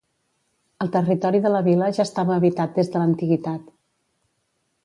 El 0.85 0.89
territori 0.95 1.41
de 1.43 1.51
la 1.57 1.61
vila 1.69 1.91
ja 1.97 2.05
estava 2.07 2.35
habitat 2.39 2.75
des 2.81 2.93
de 2.95 3.03
l'antiguitat. 3.03 3.73